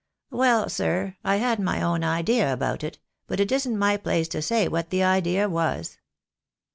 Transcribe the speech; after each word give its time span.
"Well, 0.31 0.67
sir, 0.67 1.15
I 1.23 1.35
had 1.35 1.59
my 1.59 1.79
own 1.79 2.03
idea 2.03 2.51
about 2.51 2.83
it, 2.83 2.97
but 3.27 3.39
it 3.39 3.51
isn't 3.51 3.77
my 3.77 3.97
place 3.97 4.27
to 4.29 4.41
say 4.41 4.67
what 4.67 4.89
that 4.89 5.03
idea 5.05 5.47
was." 5.47 5.99